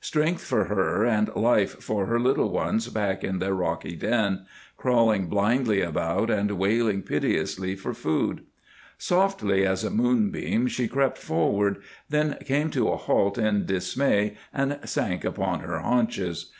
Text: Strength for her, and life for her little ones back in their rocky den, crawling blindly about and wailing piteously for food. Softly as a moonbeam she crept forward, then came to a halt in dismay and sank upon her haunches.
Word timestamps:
Strength 0.00 0.42
for 0.42 0.64
her, 0.64 1.04
and 1.04 1.32
life 1.36 1.80
for 1.80 2.06
her 2.06 2.18
little 2.18 2.50
ones 2.50 2.88
back 2.88 3.22
in 3.22 3.38
their 3.38 3.54
rocky 3.54 3.94
den, 3.94 4.44
crawling 4.76 5.28
blindly 5.28 5.80
about 5.80 6.28
and 6.28 6.58
wailing 6.58 7.02
piteously 7.02 7.76
for 7.76 7.94
food. 7.94 8.40
Softly 8.98 9.64
as 9.64 9.84
a 9.84 9.90
moonbeam 9.90 10.66
she 10.66 10.88
crept 10.88 11.18
forward, 11.18 11.80
then 12.08 12.36
came 12.44 12.68
to 12.72 12.88
a 12.88 12.96
halt 12.96 13.38
in 13.38 13.64
dismay 13.64 14.36
and 14.52 14.80
sank 14.84 15.24
upon 15.24 15.60
her 15.60 15.78
haunches. 15.78 16.50